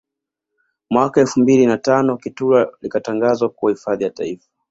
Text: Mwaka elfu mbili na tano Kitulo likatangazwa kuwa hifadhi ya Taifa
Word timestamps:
Mwaka 0.89 1.21
elfu 1.21 1.39
mbili 1.39 1.65
na 1.65 1.77
tano 1.77 2.17
Kitulo 2.17 2.73
likatangazwa 2.81 3.49
kuwa 3.49 3.71
hifadhi 3.71 4.03
ya 4.03 4.09
Taifa 4.09 4.47